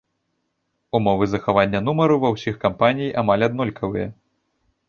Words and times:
Умовы 0.99 1.25
захавання 1.33 1.83
нумару 1.87 2.17
ва 2.23 2.31
ўсіх 2.37 2.57
кампаній 2.67 3.15
амаль 3.23 3.47
аднолькавыя. 3.49 4.07